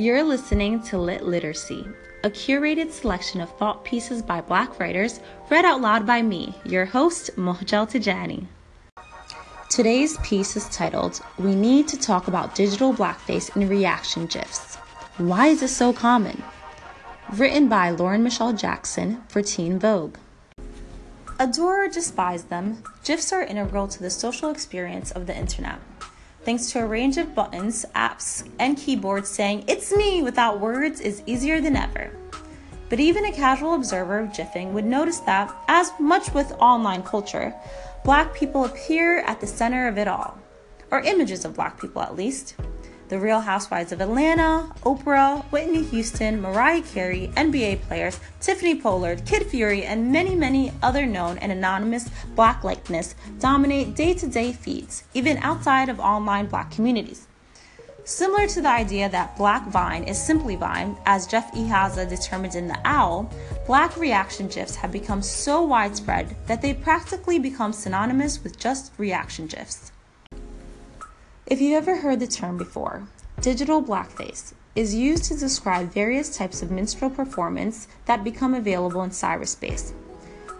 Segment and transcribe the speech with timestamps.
[0.00, 1.84] You're listening to Lit Literacy,
[2.22, 5.18] a curated selection of thought pieces by Black writers
[5.50, 8.46] read out loud by me, your host, Mohjel Tijani.
[9.68, 14.76] Today's piece is titled We Need to Talk About Digital Blackface and Reaction GIFs.
[15.16, 16.44] Why is this so common?
[17.32, 20.16] Written by Lauren Michelle Jackson for Teen Vogue.
[21.40, 25.80] Adore or despise them, GIFs are integral to the social experience of the internet.
[26.48, 31.22] Thanks to a range of buttons, apps, and keyboards saying, It's me without words is
[31.26, 32.10] easier than ever.
[32.88, 37.54] But even a casual observer of GIFing would notice that, as much with online culture,
[38.02, 40.38] black people appear at the center of it all,
[40.90, 42.54] or images of black people at least.
[43.08, 49.46] The Real Housewives of Atlanta, Oprah, Whitney Houston, Mariah Carey, NBA players, Tiffany Pollard, Kid
[49.46, 55.04] Fury, and many, many other known and anonymous black likeness dominate day to day feeds,
[55.14, 57.26] even outside of online black communities.
[58.04, 62.68] Similar to the idea that black Vine is simply Vine, as Jeff Ihaza determined in
[62.68, 63.30] The Awl,
[63.66, 69.46] black reaction GIFs have become so widespread that they practically become synonymous with just reaction
[69.46, 69.92] GIFs.
[71.50, 73.08] If you've ever heard the term before,
[73.40, 79.08] digital blackface is used to describe various types of minstrel performance that become available in
[79.08, 79.94] cyberspace.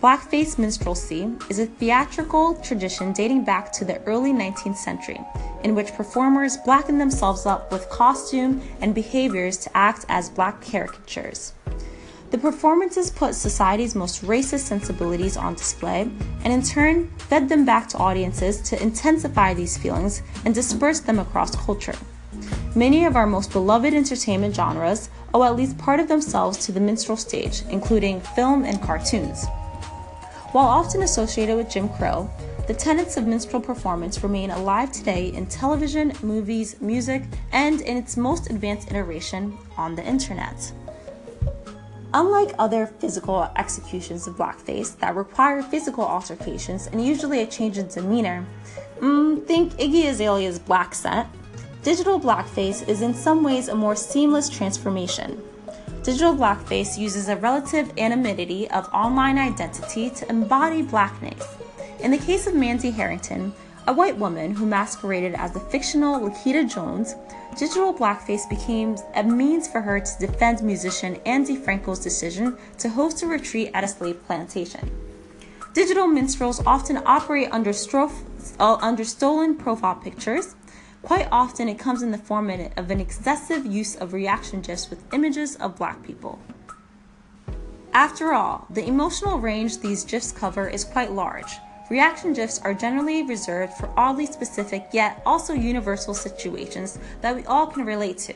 [0.00, 5.20] Blackface minstrelsy is a theatrical tradition dating back to the early 19th century,
[5.62, 11.52] in which performers blacken themselves up with costume and behaviors to act as black caricatures.
[12.32, 16.10] The performances put society's most racist sensibilities on display
[16.44, 21.18] and in turn fed them back to audiences to intensify these feelings and disperse them
[21.18, 21.94] across culture.
[22.74, 26.80] Many of our most beloved entertainment genres owe at least part of themselves to the
[26.80, 29.44] minstrel stage, including film and cartoons.
[30.52, 32.30] While often associated with Jim Crow,
[32.66, 38.16] the tenets of minstrel performance remain alive today in television, movies, music, and in its
[38.16, 40.72] most advanced iteration on the internet.
[42.14, 47.88] Unlike other physical executions of blackface that require physical altercations and usually a change in
[47.88, 48.44] demeanor,
[49.00, 51.26] mm, think Iggy Azalea's blaccent,
[51.82, 55.42] digital blackface is in some ways a more seamless transformation.
[56.02, 61.56] Digital blackface uses a relative anonymity of online identity to embody blackness.
[62.00, 63.54] In the case of Mandy Harrington,
[63.88, 67.14] a white woman who masqueraded as the fictional Lakita Jones,
[67.58, 73.22] digital blackface became a means for her to defend musician Ani DiFranco's decision to host
[73.22, 74.90] a retreat at a slave plantation.
[75.74, 78.22] Digital minstrels often operate under, stroph-
[78.60, 80.54] uh, under stolen profile pictures.
[81.02, 85.02] Quite often, it comes in the form of an excessive use of reaction gifs with
[85.12, 86.38] images of black people.
[87.92, 91.58] After all, the emotional range these gifs cover is quite large.
[91.90, 97.66] Reaction GIFs are generally reserved for oddly specific yet also universal situations that we all
[97.66, 98.34] can relate to.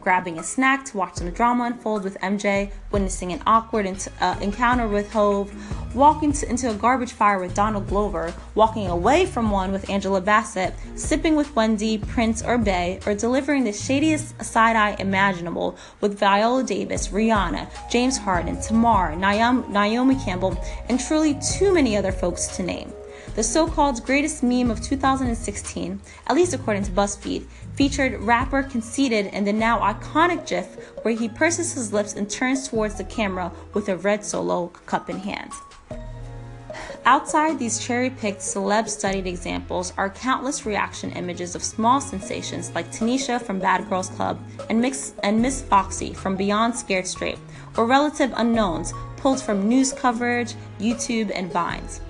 [0.00, 3.86] Grabbing a snack to watch some drama unfold with MJ, witnessing an awkward
[4.20, 5.52] uh, encounter with Hove,
[5.94, 10.20] walking to, into a garbage fire with Donald Glover, walking away from one with Angela
[10.20, 16.18] Bassett, sipping with Wendy, Prince, or Bey, or delivering the shadiest side eye imaginable with
[16.18, 20.56] Viola Davis, Rihanna, James Harden, Tamar, Naomi Campbell,
[20.88, 22.92] and truly too many other folks to name.
[23.38, 29.26] The so called greatest meme of 2016, at least according to BuzzFeed, featured rapper Conceited
[29.26, 33.52] in the now iconic GIF where he purses his lips and turns towards the camera
[33.74, 35.52] with a red solo cup in hand.
[37.04, 42.90] Outside these cherry picked celeb studied examples are countless reaction images of small sensations like
[42.90, 47.38] Tanisha from Bad Girls Club and, Mix, and Miss Foxy from Beyond Scared Straight,
[47.76, 52.00] or relative unknowns pulled from news coverage, YouTube, and Vines.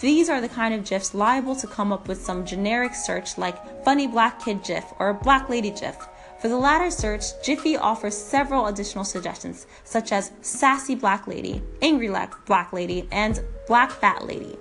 [0.00, 3.84] These are the kind of GIFs liable to come up with some generic search like
[3.84, 5.96] funny black kid GIF or black lady GIF.
[6.40, 12.14] For the latter search, Giphy offers several additional suggestions, such as sassy black lady, angry
[12.46, 14.56] black lady, and black fat lady,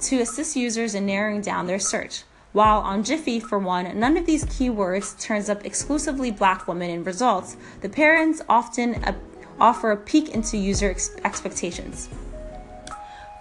[0.00, 2.24] to assist users in narrowing down their search.
[2.52, 7.02] While on Giphy, for one, none of these keywords turns up exclusively black women in
[7.02, 9.14] results, the parents often uh,
[9.58, 12.10] offer a peek into user ex- expectations.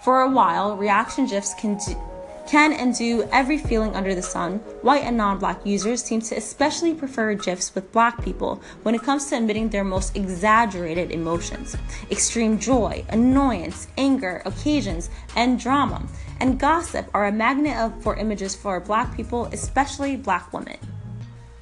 [0.06, 2.00] For a while, reaction GIFs can do,
[2.46, 4.60] can and do every feeling under the sun.
[4.84, 9.02] White and non black users seem to especially prefer GIFs with black people when it
[9.02, 11.76] comes to emitting their most exaggerated emotions
[12.12, 16.08] extreme joy, annoyance, anger, occasions, and drama.
[16.40, 20.78] And gossip are a magnet of, for images for black people, especially black women.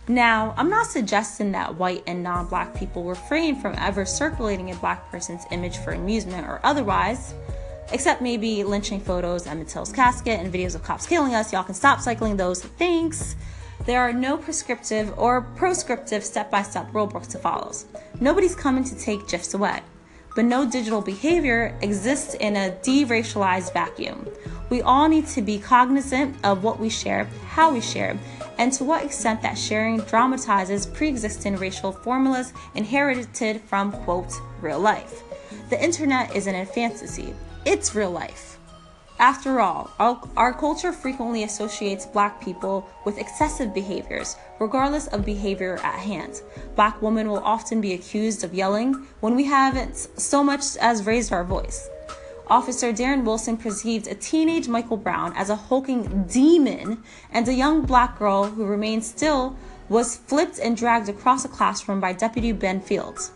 [0.10, 4.76] Now, I'm not suggesting that white and non black people refrain from ever circulating a
[4.76, 7.34] black person's image for amusement or otherwise
[7.92, 11.52] except maybe lynching photos, Emmett Till's casket, and videos of cops killing us.
[11.52, 12.64] Y'all can stop cycling those.
[12.64, 13.36] Thanks.
[13.86, 17.74] There are no prescriptive or proscriptive step by step rulebooks to follow.
[18.22, 19.82] Nobody's coming to take GIFs away.
[20.36, 24.28] But no digital behavior exists in a deracialized vacuum.
[24.70, 28.18] We all need to be cognizant of what we share, how we share,
[28.58, 34.80] and to what extent that sharing dramatizes pre existing racial formulas inherited from, quote, real
[34.80, 35.22] life.
[35.70, 38.58] The internet isn't a fantasy, it's real life.
[39.20, 45.80] After all, our, our, culture frequently associates black people with excessive behaviors, regardless of behavior
[45.84, 46.42] at hand.
[46.76, 51.32] Black women will often be accused of yelling when we haven't so much as raised
[51.32, 51.90] our voice.
[52.48, 57.02] Officer Darren Wilson perceived a teenage Michael Brown as a hulking demon,
[57.32, 59.56] and a young black girl who remained still
[59.88, 63.32] was flipped and dragged across a classroom by Deputy Ben Fields.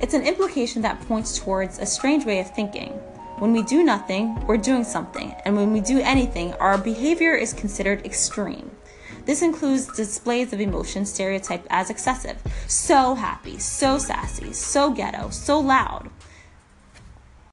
[0.00, 2.98] It's an implication that points towards a strange way of thinking.
[3.40, 7.54] When we do nothing, we're doing something, and when we do anything, our behavior is
[7.54, 8.70] considered extreme.
[9.24, 12.36] This includes displays of emotion stereotyped as excessive.
[12.66, 16.09] So happy, so sassy, so ghetto, so loud.